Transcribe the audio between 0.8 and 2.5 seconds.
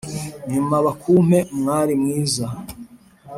bakumpe mwari mwiza.